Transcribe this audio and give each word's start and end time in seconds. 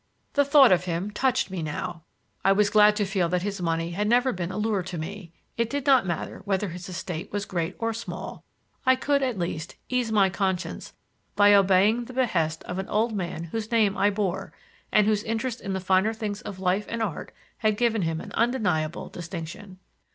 The 0.33 0.43
thought 0.43 0.71
of 0.71 0.85
him 0.85 1.11
touched 1.11 1.51
me 1.51 1.61
now. 1.61 2.01
I 2.43 2.53
was 2.53 2.71
glad 2.71 2.95
to 2.95 3.05
feel 3.05 3.29
that 3.29 3.43
his 3.43 3.61
money 3.61 3.91
had 3.91 4.07
never 4.07 4.33
been 4.33 4.49
a 4.51 4.57
lure 4.57 4.81
to 4.81 4.97
me; 4.97 5.31
it 5.57 5.69
did 5.69 5.85
not 5.85 6.07
matter 6.07 6.41
whether 6.43 6.69
his 6.69 6.89
estate 6.89 7.31
was 7.31 7.45
great 7.45 7.75
or 7.77 7.93
small, 7.93 8.43
I 8.83 8.95
could, 8.95 9.21
at 9.21 9.37
least, 9.37 9.75
ease 9.89 10.11
my 10.11 10.27
conscience 10.31 10.93
by 11.35 11.53
obeying 11.53 12.05
the 12.05 12.13
behest 12.13 12.63
of 12.63 12.77
the 12.77 12.87
old 12.89 13.13
man 13.15 13.43
whose 13.43 13.71
name 13.71 13.95
I 13.95 14.09
bore, 14.09 14.51
and 14.91 15.05
whose 15.05 15.21
interest 15.21 15.61
in 15.61 15.73
the 15.73 15.79
finer 15.79 16.15
things 16.15 16.41
of 16.41 16.57
life 16.59 16.85
and 16.89 17.03
art 17.03 17.31
had 17.59 17.77
given 17.77 18.01
him 18.01 18.19
an 18.21 18.31
undeniable 18.31 19.07
distinction. 19.07 19.77